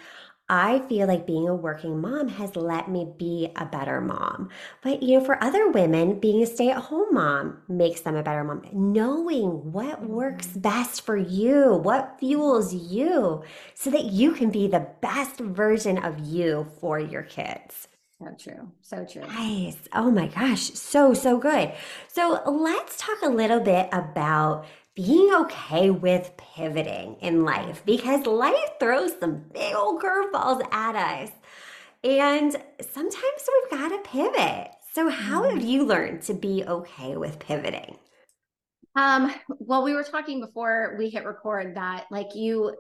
I 0.47 0.79
feel 0.87 1.07
like 1.07 1.25
being 1.25 1.49
a 1.49 1.55
working 1.55 1.99
mom 1.99 2.27
has 2.27 2.55
let 2.55 2.87
me 2.87 3.11
be 3.17 3.51
a 3.55 3.65
better 3.65 3.99
mom. 3.99 4.49
But, 4.83 5.01
you 5.01 5.17
know, 5.17 5.25
for 5.25 5.43
other 5.43 5.69
women, 5.69 6.19
being 6.19 6.43
a 6.43 6.45
stay 6.45 6.69
at 6.69 6.77
home 6.77 7.13
mom 7.13 7.61
makes 7.67 8.01
them 8.01 8.15
a 8.15 8.21
better 8.21 8.43
mom. 8.43 8.61
Knowing 8.71 9.71
what 9.71 10.03
works 10.07 10.47
mm-hmm. 10.47 10.59
best 10.59 11.03
for 11.03 11.17
you, 11.17 11.73
what 11.73 12.17
fuels 12.19 12.75
you, 12.75 13.43
so 13.73 13.89
that 13.89 14.05
you 14.05 14.33
can 14.33 14.51
be 14.51 14.67
the 14.67 14.87
best 15.01 15.39
version 15.39 15.97
of 15.97 16.19
you 16.19 16.67
for 16.79 16.99
your 16.99 17.23
kids. 17.23 17.87
So 18.19 18.35
true. 18.39 18.71
So 18.81 19.05
true. 19.05 19.23
Nice. 19.23 19.77
Oh 19.93 20.11
my 20.11 20.27
gosh. 20.27 20.71
So, 20.73 21.13
so 21.13 21.37
good. 21.37 21.73
So 22.07 22.41
let's 22.45 22.97
talk 22.97 23.17
a 23.23 23.29
little 23.29 23.59
bit 23.59 23.89
about 23.91 24.65
being 24.95 25.33
okay 25.33 25.89
with 25.89 26.31
pivoting 26.37 27.17
in 27.19 27.43
life 27.43 27.83
because 27.85 28.25
life 28.25 28.69
throws 28.79 29.11
some 29.19 29.43
big 29.53 29.75
old 29.75 30.01
curveballs 30.01 30.65
at 30.71 30.95
us. 30.95 31.31
And 32.03 32.55
sometimes 32.81 33.15
we've 33.15 33.79
got 33.79 33.89
to 33.89 34.09
pivot. 34.09 34.71
So, 34.93 35.09
how 35.09 35.43
have 35.43 35.59
mm-hmm. 35.59 35.67
you 35.67 35.85
learned 35.85 36.21
to 36.23 36.33
be 36.33 36.63
okay 36.63 37.17
with 37.17 37.39
pivoting? 37.39 37.97
Um, 38.95 39.33
well, 39.49 39.83
we 39.83 39.93
were 39.93 40.03
talking 40.03 40.39
before 40.39 40.95
we 40.97 41.09
hit 41.09 41.25
record 41.25 41.75
that 41.75 42.05
like 42.09 42.33
you 42.33 42.73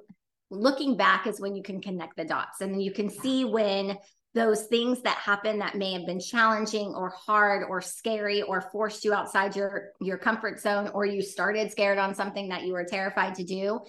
looking 0.49 0.95
back 0.95 1.27
is 1.27 1.41
when 1.41 1.55
you 1.55 1.63
can 1.63 1.81
connect 1.81 2.15
the 2.15 2.23
dots 2.23 2.61
and 2.61 2.81
you 2.81 2.91
can 2.91 3.09
see 3.09 3.43
when 3.43 3.97
those 4.35 4.63
things 4.63 5.01
that 5.01 5.17
happen 5.17 5.59
that 5.59 5.75
may 5.75 5.93
have 5.93 6.05
been 6.05 6.19
challenging 6.19 6.93
or 6.93 7.09
hard 7.09 7.63
or 7.67 7.81
scary 7.81 8.41
or 8.41 8.61
forced 8.69 9.05
you 9.05 9.13
outside 9.13 9.55
your 9.55 9.91
your 10.01 10.17
comfort 10.17 10.59
zone 10.59 10.89
or 10.93 11.05
you 11.05 11.21
started 11.21 11.71
scared 11.71 11.97
on 11.97 12.13
something 12.13 12.49
that 12.49 12.63
you 12.63 12.73
were 12.73 12.83
terrified 12.83 13.33
to 13.33 13.45
do 13.45 13.79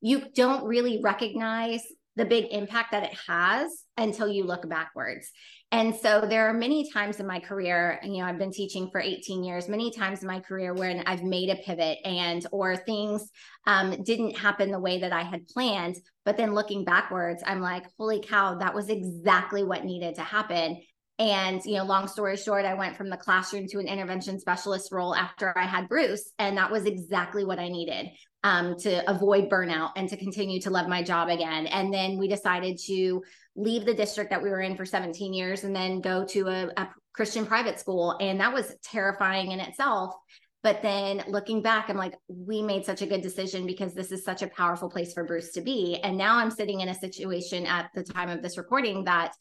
you 0.00 0.24
don't 0.34 0.64
really 0.64 1.00
recognize 1.02 1.82
the 2.16 2.24
big 2.24 2.46
impact 2.50 2.92
that 2.92 3.04
it 3.04 3.18
has 3.26 3.84
until 3.96 4.28
you 4.28 4.44
look 4.44 4.68
backwards 4.68 5.30
and 5.72 5.96
so 5.96 6.20
there 6.20 6.46
are 6.48 6.52
many 6.52 6.90
times 6.92 7.18
in 7.18 7.26
my 7.26 7.40
career, 7.40 7.98
you 8.02 8.18
know, 8.18 8.26
I've 8.26 8.38
been 8.38 8.52
teaching 8.52 8.90
for 8.92 9.00
18 9.00 9.42
years, 9.42 9.70
many 9.70 9.90
times 9.90 10.20
in 10.20 10.28
my 10.28 10.38
career 10.38 10.74
when 10.74 11.02
I've 11.06 11.22
made 11.22 11.48
a 11.48 11.56
pivot 11.56 11.96
and 12.04 12.46
or 12.52 12.76
things 12.76 13.30
um, 13.66 14.02
didn't 14.02 14.36
happen 14.36 14.70
the 14.70 14.78
way 14.78 15.00
that 15.00 15.14
I 15.14 15.22
had 15.22 15.48
planned. 15.48 15.96
But 16.26 16.36
then 16.36 16.54
looking 16.54 16.84
backwards, 16.84 17.42
I'm 17.46 17.62
like, 17.62 17.84
holy 17.98 18.20
cow, 18.20 18.56
that 18.56 18.74
was 18.74 18.90
exactly 18.90 19.64
what 19.64 19.86
needed 19.86 20.16
to 20.16 20.20
happen. 20.20 20.78
And, 21.18 21.62
you 21.64 21.76
know, 21.76 21.84
long 21.84 22.08
story 22.08 22.36
short, 22.36 22.64
I 22.64 22.74
went 22.74 22.96
from 22.96 23.10
the 23.10 23.16
classroom 23.16 23.66
to 23.68 23.78
an 23.78 23.86
intervention 23.86 24.40
specialist 24.40 24.90
role 24.90 25.14
after 25.14 25.56
I 25.56 25.66
had 25.66 25.88
Bruce. 25.88 26.32
And 26.38 26.56
that 26.56 26.70
was 26.70 26.84
exactly 26.84 27.44
what 27.44 27.58
I 27.58 27.68
needed 27.68 28.08
um, 28.44 28.76
to 28.80 29.08
avoid 29.08 29.48
burnout 29.48 29.90
and 29.96 30.08
to 30.08 30.16
continue 30.16 30.60
to 30.62 30.70
love 30.70 30.88
my 30.88 31.02
job 31.02 31.28
again. 31.28 31.66
And 31.66 31.92
then 31.92 32.18
we 32.18 32.28
decided 32.28 32.78
to 32.86 33.22
leave 33.54 33.84
the 33.84 33.94
district 33.94 34.30
that 34.30 34.42
we 34.42 34.50
were 34.50 34.62
in 34.62 34.76
for 34.76 34.86
17 34.86 35.32
years 35.34 35.64
and 35.64 35.76
then 35.76 36.00
go 36.00 36.24
to 36.26 36.48
a, 36.48 36.70
a 36.76 36.88
Christian 37.12 37.46
private 37.46 37.78
school. 37.78 38.16
And 38.20 38.40
that 38.40 38.52
was 38.52 38.74
terrifying 38.82 39.52
in 39.52 39.60
itself. 39.60 40.14
But 40.62 40.80
then 40.80 41.24
looking 41.28 41.60
back, 41.60 41.90
I'm 41.90 41.96
like, 41.96 42.14
we 42.28 42.62
made 42.62 42.84
such 42.84 43.02
a 43.02 43.06
good 43.06 43.20
decision 43.20 43.66
because 43.66 43.94
this 43.94 44.12
is 44.12 44.24
such 44.24 44.42
a 44.42 44.46
powerful 44.46 44.88
place 44.88 45.12
for 45.12 45.24
Bruce 45.24 45.52
to 45.52 45.60
be. 45.60 45.98
And 46.02 46.16
now 46.16 46.36
I'm 46.36 46.52
sitting 46.52 46.80
in 46.80 46.88
a 46.88 46.94
situation 46.94 47.66
at 47.66 47.90
the 47.94 48.04
time 48.04 48.28
of 48.28 48.42
this 48.42 48.56
recording 48.56 49.04
that 49.04 49.34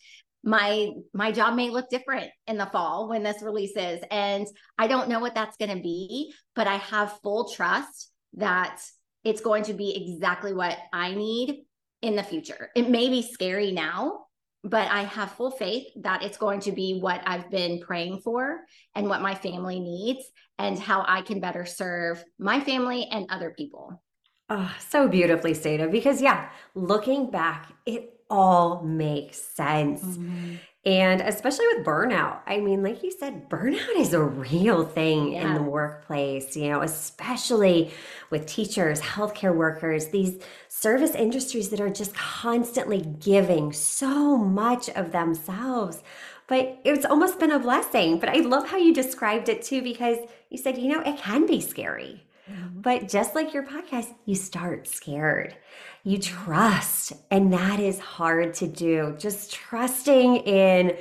my 0.43 0.89
my 1.13 1.31
job 1.31 1.55
may 1.55 1.69
look 1.69 1.89
different 1.89 2.29
in 2.47 2.57
the 2.57 2.65
fall 2.67 3.07
when 3.07 3.21
this 3.21 3.43
releases 3.43 3.99
and 4.09 4.47
i 4.79 4.87
don't 4.87 5.07
know 5.07 5.19
what 5.19 5.35
that's 5.35 5.57
going 5.57 5.75
to 5.75 5.83
be 5.83 6.33
but 6.55 6.65
i 6.65 6.77
have 6.77 7.19
full 7.21 7.49
trust 7.49 8.09
that 8.33 8.81
it's 9.23 9.41
going 9.41 9.63
to 9.63 9.73
be 9.73 9.95
exactly 9.95 10.51
what 10.51 10.77
i 10.91 11.13
need 11.13 11.63
in 12.01 12.15
the 12.15 12.23
future. 12.23 12.69
It 12.75 12.89
may 12.89 13.09
be 13.09 13.21
scary 13.21 13.71
now, 13.71 14.25
but 14.63 14.87
I 14.89 15.03
have 15.03 15.31
full 15.31 15.51
faith 15.51 15.87
that 15.97 16.23
it's 16.23 16.37
going 16.37 16.59
to 16.61 16.71
be 16.71 16.99
what 16.99 17.21
I've 17.25 17.49
been 17.49 17.79
praying 17.79 18.21
for 18.23 18.61
and 18.95 19.07
what 19.07 19.21
my 19.21 19.35
family 19.35 19.79
needs 19.79 20.23
and 20.57 20.77
how 20.77 21.05
I 21.07 21.21
can 21.21 21.39
better 21.39 21.65
serve 21.65 22.23
my 22.39 22.59
family 22.59 23.07
and 23.11 23.27
other 23.29 23.51
people. 23.51 24.01
Oh, 24.49 24.71
so 24.89 25.07
beautifully 25.07 25.53
stated 25.53 25.91
because, 25.91 26.21
yeah, 26.21 26.49
looking 26.75 27.31
back, 27.31 27.71
it 27.85 28.09
all 28.31 28.81
makes 28.81 29.39
sense. 29.39 30.01
Mm-hmm. 30.01 30.55
And 30.83 31.21
especially 31.21 31.67
with 31.73 31.85
burnout, 31.85 32.39
I 32.47 32.59
mean, 32.59 32.81
like 32.81 33.03
you 33.03 33.11
said, 33.11 33.51
burnout 33.51 33.95
is 33.97 34.13
a 34.13 34.23
real 34.23 34.83
thing 34.83 35.33
yeah. 35.33 35.45
in 35.45 35.53
the 35.53 35.61
workplace, 35.61 36.55
you 36.55 36.69
know, 36.69 36.81
especially 36.81 37.91
with 38.31 38.47
teachers, 38.47 38.99
healthcare 38.99 39.53
workers, 39.53 40.07
these 40.07 40.41
service 40.69 41.13
industries 41.13 41.69
that 41.69 41.79
are 41.79 41.91
just 41.91 42.15
constantly 42.15 43.01
giving 43.01 43.71
so 43.71 44.35
much 44.35 44.89
of 44.89 45.11
themselves. 45.11 46.01
But 46.47 46.79
it's 46.83 47.05
almost 47.05 47.39
been 47.39 47.51
a 47.51 47.59
blessing. 47.59 48.17
But 48.17 48.29
I 48.29 48.37
love 48.37 48.67
how 48.67 48.77
you 48.77 48.91
described 48.91 49.49
it 49.49 49.61
too, 49.61 49.83
because 49.83 50.17
you 50.49 50.57
said, 50.57 50.79
you 50.79 50.87
know, 50.91 51.01
it 51.01 51.17
can 51.17 51.45
be 51.45 51.61
scary. 51.61 52.23
Mm-hmm. 52.49 52.81
But 52.81 53.09
just 53.09 53.35
like 53.35 53.53
your 53.53 53.63
podcast, 53.63 54.13
you 54.25 54.35
start 54.35 54.87
scared 54.87 55.55
you 56.03 56.17
trust. 56.17 57.13
And 57.29 57.53
that 57.53 57.79
is 57.79 57.99
hard 57.99 58.53
to 58.55 58.67
do. 58.67 59.15
Just 59.17 59.51
trusting 59.51 60.37
in 60.37 60.97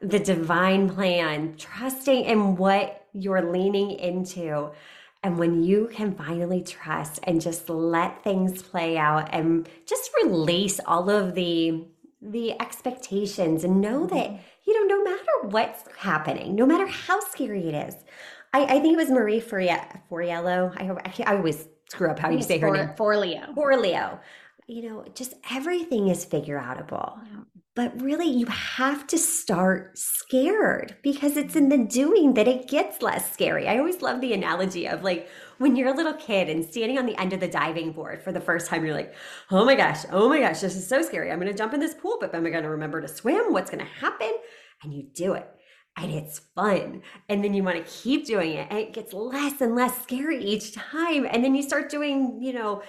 the 0.00 0.18
divine 0.18 0.88
plan, 0.88 1.56
trusting 1.56 2.24
in 2.24 2.56
what 2.56 3.06
you're 3.12 3.50
leaning 3.52 3.90
into. 3.92 4.70
And 5.22 5.38
when 5.38 5.62
you 5.62 5.90
can 5.92 6.14
finally 6.14 6.62
trust 6.62 7.18
and 7.24 7.40
just 7.40 7.68
let 7.68 8.22
things 8.22 8.62
play 8.62 8.96
out 8.96 9.28
and 9.32 9.68
just 9.86 10.10
release 10.22 10.80
all 10.86 11.10
of 11.10 11.34
the 11.34 11.86
the 12.20 12.60
expectations 12.60 13.62
and 13.62 13.80
know 13.80 14.04
that 14.04 14.40
you 14.66 14.88
know 14.88 14.96
no 14.96 15.04
matter 15.04 15.48
what's 15.50 15.84
happening, 15.98 16.54
no 16.56 16.66
matter 16.66 16.86
how 16.86 17.20
scary 17.20 17.68
it 17.68 17.74
is. 17.74 17.94
I, 18.52 18.64
I 18.64 18.80
think 18.80 18.94
it 18.94 18.96
was 18.96 19.10
Marie 19.10 19.40
Forleo. 19.40 20.00
I, 20.10 21.22
I 21.24 21.36
always 21.36 21.66
screw 21.90 22.10
up 22.10 22.18
how 22.18 22.30
you 22.30 22.42
say 22.42 22.58
her 22.58 22.68
for, 22.68 22.76
name. 22.76 22.88
Forleo. 22.96 23.54
Forleo 23.54 24.18
you 24.68 24.86
know, 24.86 25.04
just 25.14 25.32
everything 25.50 26.08
is 26.08 26.26
figure 26.26 26.58
outable. 26.58 27.18
But 27.74 28.02
really, 28.02 28.28
you 28.28 28.46
have 28.46 29.06
to 29.06 29.16
start 29.16 29.96
scared 29.96 30.96
because 31.02 31.36
it's 31.36 31.56
in 31.56 31.68
the 31.68 31.78
doing 31.78 32.34
that 32.34 32.48
it 32.48 32.68
gets 32.68 33.00
less 33.00 33.32
scary. 33.32 33.66
I 33.66 33.78
always 33.78 34.02
love 34.02 34.20
the 34.20 34.34
analogy 34.34 34.86
of 34.86 35.02
like 35.02 35.28
when 35.58 35.74
you're 35.74 35.88
a 35.88 35.96
little 35.96 36.14
kid 36.14 36.50
and 36.50 36.64
standing 36.64 36.98
on 36.98 37.06
the 37.06 37.18
end 37.18 37.32
of 37.32 37.40
the 37.40 37.48
diving 37.48 37.92
board 37.92 38.22
for 38.22 38.32
the 38.32 38.40
first 38.40 38.66
time, 38.66 38.84
you're 38.84 38.94
like, 38.94 39.14
oh 39.50 39.64
my 39.64 39.74
gosh, 39.74 40.04
oh 40.12 40.28
my 40.28 40.40
gosh, 40.40 40.60
this 40.60 40.76
is 40.76 40.86
so 40.86 41.02
scary. 41.02 41.30
I'm 41.30 41.40
going 41.40 41.50
to 41.50 41.56
jump 41.56 41.72
in 41.72 41.80
this 41.80 41.94
pool, 41.94 42.18
but 42.20 42.34
am 42.34 42.44
I 42.44 42.50
going 42.50 42.64
to 42.64 42.70
remember 42.70 43.00
to 43.00 43.08
swim? 43.08 43.52
What's 43.52 43.70
going 43.70 43.84
to 43.84 43.92
happen? 43.92 44.32
And 44.82 44.92
you 44.92 45.04
do 45.14 45.32
it 45.34 45.48
and 45.98 46.12
it's 46.12 46.38
fun. 46.54 47.02
And 47.28 47.42
then 47.42 47.54
you 47.54 47.64
want 47.64 47.84
to 47.84 47.92
keep 47.92 48.26
doing 48.26 48.52
it 48.52 48.68
and 48.70 48.78
it 48.78 48.92
gets 48.92 49.12
less 49.12 49.60
and 49.60 49.74
less 49.74 50.02
scary 50.02 50.42
each 50.42 50.74
time. 50.74 51.26
And 51.30 51.44
then 51.44 51.54
you 51.54 51.62
start 51.62 51.90
doing, 51.90 52.38
you 52.40 52.52
know, 52.52 52.82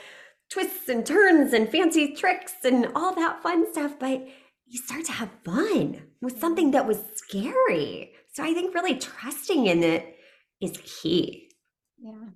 twists 0.49 0.89
and 0.89 1.05
turns 1.05 1.53
and 1.53 1.69
fancy 1.69 2.13
tricks 2.13 2.53
and 2.63 2.87
all 2.95 3.13
that 3.15 3.41
fun 3.41 3.71
stuff, 3.71 3.97
but 3.99 4.27
you 4.67 4.79
start 4.79 5.05
to 5.05 5.11
have 5.11 5.29
fun 5.43 6.01
with 6.21 6.39
something 6.39 6.71
that 6.71 6.87
was 6.87 6.99
scary. 7.15 8.13
So 8.33 8.43
I 8.43 8.53
think 8.53 8.75
really 8.75 8.95
trusting 8.95 9.65
in 9.65 9.83
it 9.83 10.15
is 10.61 10.77
key. 10.83 11.49
Yeah. 11.97 12.29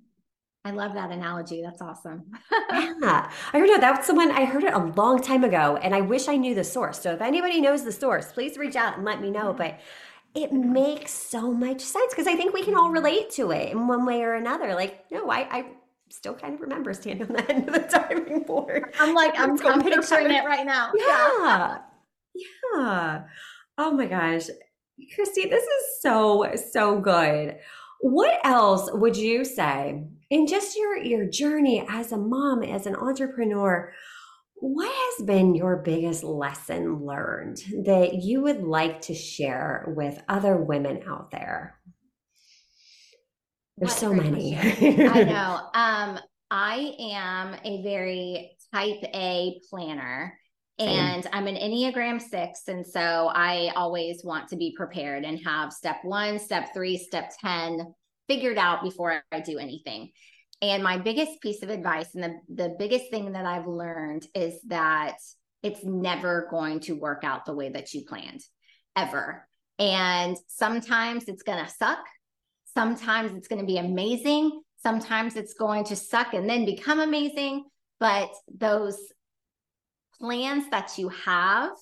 I 0.66 0.70
love 0.70 0.94
that 0.94 1.10
analogy. 1.10 1.62
That's 1.62 1.82
awesome. 1.82 2.24
yeah. 2.50 3.30
I 3.52 3.58
don't 3.58 3.68
oh, 3.68 3.74
know. 3.74 3.80
That's 3.80 4.06
someone 4.06 4.30
I 4.30 4.46
heard 4.46 4.64
it 4.64 4.72
a 4.72 4.78
long 4.78 5.20
time 5.20 5.44
ago, 5.44 5.76
and 5.82 5.94
I 5.94 6.00
wish 6.00 6.26
I 6.26 6.36
knew 6.36 6.54
the 6.54 6.64
source. 6.64 7.00
So 7.00 7.12
if 7.12 7.20
anybody 7.20 7.60
knows 7.60 7.84
the 7.84 7.92
source, 7.92 8.32
please 8.32 8.56
reach 8.56 8.74
out 8.74 8.96
and 8.96 9.04
let 9.04 9.20
me 9.20 9.30
know. 9.30 9.52
But 9.52 9.78
it 10.34 10.52
makes 10.52 11.12
so 11.12 11.52
much 11.52 11.80
sense 11.80 12.12
because 12.12 12.26
I 12.26 12.34
think 12.34 12.52
we 12.52 12.64
can 12.64 12.74
all 12.74 12.90
relate 12.90 13.30
to 13.32 13.52
it 13.52 13.70
in 13.70 13.86
one 13.86 14.04
way 14.04 14.22
or 14.22 14.34
another. 14.34 14.74
Like, 14.74 15.04
no, 15.10 15.30
I, 15.30 15.58
I 15.58 15.66
still 16.08 16.34
kind 16.34 16.54
of 16.54 16.60
remember 16.60 16.92
standing 16.92 17.28
on 17.28 17.34
the 17.34 17.50
end 17.52 17.68
of 17.68 17.74
the 17.74 17.80
diving 17.80 18.42
board. 18.42 18.92
I'm 18.98 19.14
like, 19.14 19.38
I'm, 19.38 19.50
I'm 19.66 19.82
picturing 19.82 20.30
it 20.30 20.44
right 20.44 20.66
now. 20.66 20.90
Yeah. 20.94 21.78
Yeah. 22.34 23.24
Oh 23.78 23.92
my 23.92 24.06
gosh. 24.06 24.48
Chrystie, 25.16 25.50
this 25.50 25.64
is 25.64 26.00
so, 26.00 26.52
so 26.72 27.00
good. 27.00 27.56
What 28.00 28.40
else 28.44 28.90
would 28.92 29.16
you 29.16 29.44
say 29.44 30.04
in 30.30 30.46
just 30.46 30.76
your, 30.76 30.96
your 30.96 31.26
journey 31.26 31.84
as 31.88 32.12
a 32.12 32.16
mom, 32.16 32.62
as 32.62 32.86
an 32.86 32.96
entrepreneur? 32.96 33.92
What 34.56 34.90
has 34.90 35.26
been 35.26 35.54
your 35.54 35.76
biggest 35.76 36.24
lesson 36.24 37.04
learned 37.04 37.58
that 37.84 38.22
you 38.22 38.42
would 38.42 38.62
like 38.62 39.02
to 39.02 39.14
share 39.14 39.84
with 39.94 40.22
other 40.28 40.56
women 40.56 41.02
out 41.08 41.30
there? 41.30 41.78
There's 43.76 43.94
so 43.94 44.12
many. 44.12 44.56
I 44.56 45.24
know. 45.24 45.60
Um, 45.74 46.20
I 46.50 46.94
am 47.00 47.56
a 47.64 47.82
very 47.82 48.56
type 48.72 49.02
A 49.14 49.60
planner. 49.68 50.38
And 50.78 51.26
I'm 51.32 51.46
an 51.46 51.54
Enneagram 51.54 52.20
six. 52.20 52.62
And 52.66 52.84
so 52.84 53.30
I 53.32 53.72
always 53.76 54.24
want 54.24 54.48
to 54.48 54.56
be 54.56 54.74
prepared 54.76 55.24
and 55.24 55.38
have 55.44 55.72
step 55.72 55.98
one, 56.02 56.38
step 56.38 56.74
three, 56.74 56.96
step 56.96 57.32
10 57.40 57.94
figured 58.28 58.58
out 58.58 58.82
before 58.82 59.22
I 59.30 59.40
do 59.40 59.58
anything. 59.58 60.10
And 60.70 60.82
my 60.82 60.96
biggest 60.96 61.42
piece 61.42 61.62
of 61.62 61.68
advice 61.68 62.14
and 62.14 62.24
the, 62.24 62.38
the 62.48 62.76
biggest 62.78 63.10
thing 63.10 63.32
that 63.32 63.44
I've 63.44 63.66
learned 63.66 64.26
is 64.34 64.54
that 64.68 65.18
it's 65.62 65.84
never 65.84 66.48
going 66.50 66.80
to 66.80 66.94
work 66.94 67.22
out 67.22 67.44
the 67.44 67.54
way 67.54 67.68
that 67.68 67.92
you 67.92 68.04
planned, 68.06 68.40
ever. 68.96 69.46
And 69.78 70.38
sometimes 70.48 71.24
it's 71.28 71.42
going 71.42 71.62
to 71.62 71.70
suck. 71.70 72.04
Sometimes 72.72 73.32
it's 73.32 73.46
going 73.46 73.60
to 73.60 73.66
be 73.66 73.76
amazing. 73.76 74.62
Sometimes 74.82 75.36
it's 75.36 75.52
going 75.52 75.84
to 75.84 75.96
suck 75.96 76.32
and 76.32 76.48
then 76.48 76.64
become 76.64 76.98
amazing. 76.98 77.64
But 78.00 78.30
those 78.54 78.98
plans 80.18 80.70
that 80.70 80.96
you 80.96 81.10
have 81.10 81.72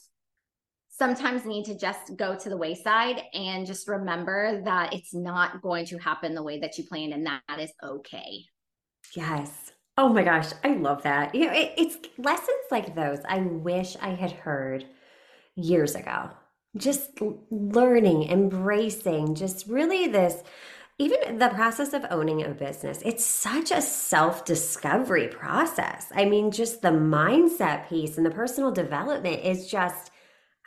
sometimes 0.91 1.45
need 1.45 1.67
to 1.67 1.79
just 1.79 2.17
go 2.17 2.37
to 2.37 2.49
the 2.49 2.57
wayside 2.57 3.23
and 3.33 3.65
just 3.65 3.87
remember 3.87 4.61
that 4.65 4.93
it's 4.93 5.15
not 5.15 5.63
going 5.63 5.87
to 5.87 5.99
happen 5.99 6.35
the 6.35 6.43
way 6.43 6.59
that 6.59 6.79
you 6.79 6.85
planned 6.85 7.13
and 7.13 7.27
that 7.27 7.61
is 7.61 7.73
okay. 7.83 8.45
Yes. 9.15 9.73
Oh 9.99 10.09
my 10.09 10.23
gosh, 10.25 10.51
I 10.65 10.75
love 10.75 11.03
that. 11.03 11.35
You 11.35 11.47
know, 11.47 11.53
it, 11.53 11.73
it's 11.77 11.97
lessons 12.19 12.65
like 12.71 12.95
those 12.95 13.21
I 13.29 13.39
wish 13.41 13.97
I 14.01 14.11
had 14.11 14.33
heard 14.33 14.87
years 15.55 15.95
ago. 15.95 16.31
Just 16.77 17.11
learning, 17.51 18.31
embracing, 18.31 19.35
just 19.35 19.67
really 19.67 20.09
this 20.09 20.43
even 20.99 21.39
the 21.39 21.49
process 21.49 21.95
of 21.95 22.05
owning 22.11 22.45
a 22.45 22.51
business, 22.51 23.03
it's 23.05 23.25
such 23.25 23.71
a 23.71 23.81
self 23.83 24.45
discovery 24.45 25.27
process. 25.27 26.07
I 26.15 26.27
mean, 26.27 26.51
just 26.51 26.83
the 26.83 26.91
mindset 26.91 27.89
piece 27.89 28.17
and 28.17 28.27
the 28.27 28.31
personal 28.31 28.71
development 28.71 29.43
is 29.43 29.69
just 29.69 30.11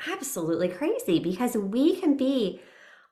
absolutely 0.07 0.67
crazy 0.69 1.19
because 1.19 1.55
we 1.55 1.95
can 1.99 2.17
be 2.17 2.59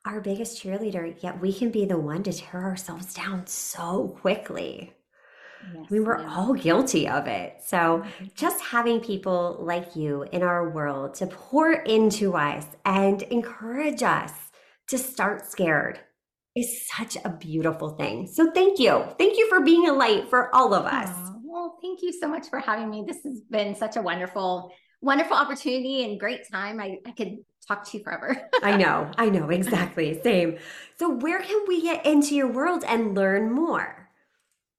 our 0.05 0.19
biggest 0.19 0.61
cheerleader, 0.61 1.15
yet 1.23 1.39
we 1.39 1.53
can 1.53 1.71
be 1.71 1.85
the 1.85 1.97
one 1.97 2.23
to 2.23 2.33
tear 2.33 2.61
ourselves 2.63 3.13
down 3.13 3.47
so 3.47 4.09
quickly. 4.19 4.93
Yes, 5.75 5.89
we 5.89 5.99
were 5.99 6.19
yeah. 6.19 6.33
all 6.33 6.53
guilty 6.53 7.07
of 7.07 7.27
it. 7.27 7.61
So, 7.65 7.77
mm-hmm. 7.77 8.25
just 8.35 8.63
having 8.63 8.99
people 8.99 9.57
like 9.59 9.95
you 9.95 10.25
in 10.31 10.43
our 10.43 10.69
world 10.69 11.15
to 11.15 11.27
pour 11.27 11.71
into 11.71 12.35
us 12.35 12.65
and 12.85 13.21
encourage 13.23 14.03
us 14.03 14.31
to 14.87 14.97
start 14.97 15.45
scared 15.45 15.99
is 16.55 16.87
such 16.87 17.17
a 17.23 17.29
beautiful 17.29 17.91
thing. 17.91 18.27
So 18.27 18.51
thank 18.51 18.79
you. 18.79 19.03
Thank 19.17 19.37
you 19.37 19.49
for 19.49 19.61
being 19.61 19.89
a 19.89 19.93
light 19.93 20.29
for 20.29 20.53
all 20.53 20.73
of 20.73 20.85
us. 20.85 21.09
Aww. 21.09 21.41
Well, 21.43 21.77
thank 21.81 22.01
you 22.01 22.11
so 22.13 22.27
much 22.27 22.47
for 22.49 22.59
having 22.59 22.89
me. 22.89 23.03
This 23.07 23.23
has 23.23 23.41
been 23.41 23.75
such 23.75 23.95
a 23.95 24.01
wonderful, 24.01 24.71
wonderful 25.01 25.35
opportunity 25.35 26.03
and 26.03 26.19
great 26.19 26.49
time. 26.51 26.79
I, 26.79 26.97
I 27.05 27.11
could 27.11 27.37
talk 27.67 27.89
to 27.89 27.97
you 27.97 28.03
forever. 28.03 28.49
I 28.61 28.77
know. 28.77 29.09
I 29.17 29.29
know. 29.29 29.49
Exactly. 29.49 30.19
Same. 30.21 30.57
So 30.97 31.09
where 31.09 31.41
can 31.41 31.65
we 31.67 31.81
get 31.81 32.05
into 32.05 32.35
your 32.35 32.51
world 32.51 32.83
and 32.87 33.15
learn 33.15 33.51
more? 33.51 34.02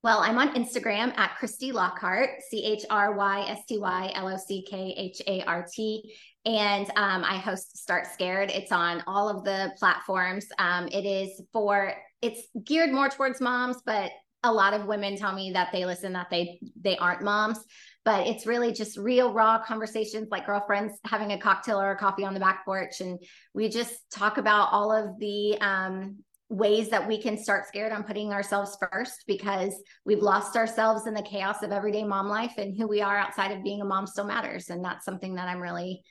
Well, 0.05 0.19
I'm 0.19 0.37
on 0.37 0.53
Instagram 0.53 1.17
at 1.17 1.38
Chrystie 1.40 1.73
Lockhart, 1.73 2.43
C 2.51 2.62
H 2.62 2.85
R 2.90 3.14
Y 3.17 3.47
S 3.49 3.61
T 3.67 3.79
Y 3.79 4.12
L 4.14 4.29
O 4.29 4.37
C 4.37 4.62
K 4.69 4.95
H 4.99 5.23
A 5.27 5.43
R 5.45 5.64
T. 5.75 6.14
And 6.45 6.87
um, 6.90 7.25
I 7.25 7.38
host 7.38 7.79
Start 7.79 8.09
Scared. 8.12 8.51
It's 8.51 8.71
on 8.71 9.03
all 9.07 9.31
of 9.31 9.45
the 9.45 9.73
platforms. 9.79 10.45
Um, 10.59 10.88
it 10.88 11.07
is 11.07 11.40
for, 11.55 11.95
it's 12.21 12.43
geared 12.64 12.93
more 12.93 13.09
towards 13.09 13.40
moms, 13.40 13.79
but 13.87 14.11
a 14.43 14.53
lot 14.53 14.75
of 14.75 14.85
women 14.85 15.17
tell 15.17 15.33
me 15.33 15.53
that 15.53 15.73
they 15.73 15.87
listen 15.87 16.12
that 16.12 16.29
they 16.29 16.61
they 16.79 16.99
aren't 16.99 17.23
moms 17.23 17.59
but 18.05 18.27
it's 18.27 18.45
really 18.45 18.75
just 18.75 18.99
real 18.99 19.33
raw 19.33 19.59
conversations 19.59 20.29
like 20.31 20.45
girlfriends 20.45 20.99
having 21.07 21.33
a 21.33 21.38
cocktail 21.38 21.81
or 21.81 21.93
a 21.93 21.97
coffee 21.97 22.27
on 22.27 22.35
the 22.35 22.40
back 22.40 22.62
porch 22.67 23.01
and 23.01 23.19
we 23.55 23.71
just 23.71 23.95
talk 24.12 24.37
about 24.37 24.69
all 24.71 24.93
of 24.93 25.19
the 25.19 25.59
um, 25.62 26.19
ways 26.50 26.90
that 26.90 27.07
we 27.07 27.20
can 27.20 27.38
start 27.38 27.66
scared 27.66 27.92
on 27.92 28.04
putting 28.04 28.33
ourselves 28.33 28.76
first 28.92 29.24
because 29.26 29.74
we've 30.04 30.22
lost 30.22 30.57
ourselves 30.57 31.07
in 31.07 31.14
the 31.14 31.22
chaos 31.22 31.62
of 31.62 31.72
everyday 31.72 32.04
mom 32.04 32.28
life 32.28 32.54
and 32.59 32.76
who 32.76 32.87
we 32.87 33.00
are 33.00 33.16
outside 33.16 33.50
of 33.50 33.64
being 33.64 33.80
a 33.80 33.85
mom 33.85 34.07
still 34.07 34.24
matters. 34.24 34.68
And 34.68 34.85
that's 34.85 35.04
something 35.04 35.35
that 35.37 35.48
i'm 35.48 35.61
really 35.61 36.02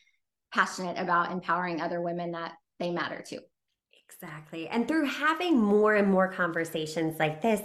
passionate 0.53 0.97
about 0.97 1.31
empowering 1.31 1.81
other 1.81 2.01
women 2.01 2.31
that 2.31 2.53
they 2.79 2.91
matter 2.91 3.23
to. 3.27 3.39
Exactly. 4.09 4.67
And 4.67 4.87
through 4.87 5.05
having 5.05 5.59
more 5.59 5.95
and 5.95 6.09
more 6.09 6.31
conversations 6.31 7.19
like 7.19 7.41
this 7.41 7.61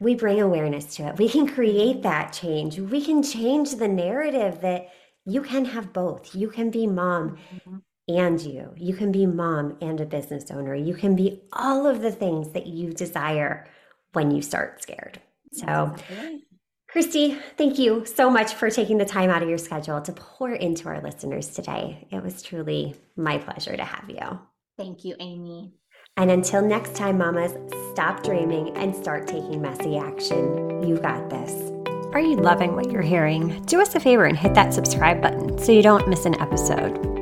we 0.00 0.14
bring 0.14 0.40
awareness 0.40 0.94
to 0.94 1.08
it. 1.08 1.18
We 1.18 1.28
can 1.28 1.48
create 1.48 2.02
that 2.02 2.32
change. 2.32 2.78
We 2.78 3.04
can 3.04 3.20
change 3.20 3.74
the 3.74 3.88
narrative 3.88 4.60
that 4.60 4.90
you 5.24 5.42
can 5.42 5.64
have 5.64 5.92
both. 5.92 6.36
You 6.36 6.48
can 6.50 6.70
be 6.70 6.86
mom. 6.86 7.38
Mm-hmm 7.52 7.78
and 8.08 8.40
you. 8.40 8.72
You 8.76 8.94
can 8.94 9.12
be 9.12 9.26
mom 9.26 9.76
and 9.80 10.00
a 10.00 10.06
business 10.06 10.50
owner. 10.50 10.74
You 10.74 10.94
can 10.94 11.14
be 11.14 11.42
all 11.52 11.86
of 11.86 12.00
the 12.00 12.10
things 12.10 12.52
that 12.52 12.66
you 12.66 12.92
desire 12.92 13.66
when 14.12 14.30
you 14.30 14.42
start 14.42 14.82
scared. 14.82 15.20
So, 15.52 15.94
Chrystie, 16.92 17.38
thank 17.56 17.78
you 17.78 18.04
so 18.06 18.30
much 18.30 18.54
for 18.54 18.70
taking 18.70 18.98
the 18.98 19.04
time 19.04 19.30
out 19.30 19.42
of 19.42 19.48
your 19.48 19.58
schedule 19.58 20.00
to 20.00 20.12
pour 20.12 20.52
into 20.52 20.88
our 20.88 21.00
listeners 21.00 21.48
today. 21.48 22.06
It 22.10 22.22
was 22.22 22.42
truly 22.42 22.94
my 23.16 23.38
pleasure 23.38 23.76
to 23.76 23.84
have 23.84 24.08
you. 24.08 24.38
Thank 24.78 25.04
you, 25.04 25.14
Amy. 25.20 25.72
And 26.16 26.30
until 26.30 26.62
next 26.62 26.96
time, 26.96 27.18
mamas, 27.18 27.52
stop 27.92 28.22
dreaming 28.24 28.76
and 28.76 28.94
start 28.94 29.26
taking 29.26 29.60
messy 29.60 29.96
action. 29.96 30.82
You 30.82 30.96
got 30.96 31.30
this. 31.30 31.52
Are 32.12 32.20
you 32.20 32.36
loving 32.36 32.74
what 32.74 32.90
you're 32.90 33.02
hearing? 33.02 33.62
Do 33.66 33.80
us 33.82 33.94
a 33.94 34.00
favor 34.00 34.24
and 34.24 34.36
hit 34.36 34.54
that 34.54 34.72
subscribe 34.72 35.20
button 35.20 35.58
so 35.58 35.72
you 35.72 35.82
don't 35.82 36.08
miss 36.08 36.24
an 36.24 36.40
episode. 36.40 37.17